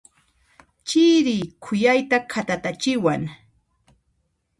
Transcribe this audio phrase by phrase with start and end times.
[0.87, 3.23] Chiri khuyayta khatatachiwan.